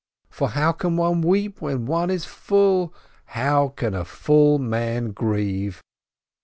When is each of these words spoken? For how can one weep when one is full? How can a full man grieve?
For 0.31 0.49
how 0.49 0.71
can 0.71 0.97
one 0.97 1.21
weep 1.21 1.61
when 1.61 1.85
one 1.85 2.09
is 2.09 2.25
full? 2.25 2.91
How 3.37 3.67
can 3.67 3.93
a 3.93 4.03
full 4.03 4.57
man 4.57 5.11
grieve? 5.11 5.83